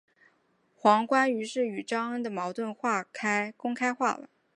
[0.75, 2.75] 黄绾于是与张璁的矛盾
[3.55, 4.27] 公开化了。